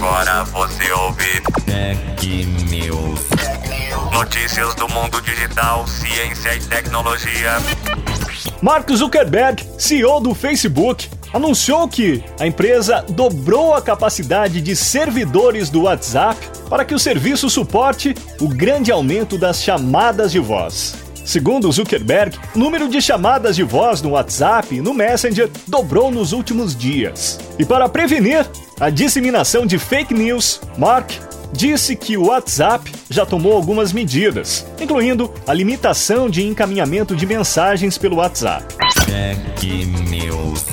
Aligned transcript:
Agora 0.00 0.44
você 0.44 0.90
ouve 0.92 1.42
Tech 1.66 2.46
News. 2.70 3.20
notícias 4.10 4.74
do 4.74 4.88
mundo 4.88 5.20
digital, 5.20 5.86
ciência 5.86 6.54
e 6.54 6.60
tecnologia. 6.60 7.58
Mark 8.62 8.90
Zuckerberg, 8.90 9.62
CEO 9.76 10.18
do 10.18 10.34
Facebook, 10.34 11.06
anunciou 11.34 11.86
que 11.86 12.24
a 12.40 12.46
empresa 12.46 13.04
dobrou 13.10 13.74
a 13.74 13.82
capacidade 13.82 14.62
de 14.62 14.74
servidores 14.74 15.68
do 15.68 15.82
WhatsApp 15.82 16.40
para 16.70 16.82
que 16.82 16.94
o 16.94 16.98
serviço 16.98 17.50
suporte 17.50 18.14
o 18.40 18.48
grande 18.48 18.90
aumento 18.90 19.36
das 19.36 19.62
chamadas 19.62 20.32
de 20.32 20.38
voz. 20.38 20.94
Segundo 21.26 21.70
Zuckerberg, 21.70 22.38
o 22.56 22.58
número 22.58 22.88
de 22.88 23.02
chamadas 23.02 23.54
de 23.54 23.62
voz 23.62 24.00
no 24.00 24.12
WhatsApp 24.12 24.74
e 24.74 24.80
no 24.80 24.94
Messenger 24.94 25.50
dobrou 25.68 26.10
nos 26.10 26.32
últimos 26.32 26.74
dias. 26.74 27.38
E 27.58 27.66
para 27.66 27.86
prevenir 27.86 28.46
a 28.80 28.88
disseminação 28.88 29.66
de 29.66 29.78
fake 29.78 30.14
news, 30.14 30.60
Mark 30.78 31.12
disse 31.52 31.94
que 31.94 32.16
o 32.16 32.28
WhatsApp 32.28 32.90
já 33.10 33.26
tomou 33.26 33.52
algumas 33.52 33.92
medidas, 33.92 34.66
incluindo 34.80 35.32
a 35.46 35.52
limitação 35.52 36.30
de 36.30 36.42
encaminhamento 36.46 37.14
de 37.14 37.26
mensagens 37.26 37.98
pelo 37.98 38.16
WhatsApp. 38.16 38.64
Tech 39.04 39.86
News. 40.08 40.64